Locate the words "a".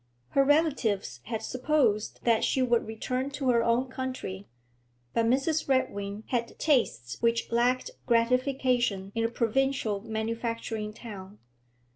9.23-9.29